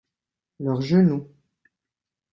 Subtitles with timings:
[0.59, 1.29] Leur genou.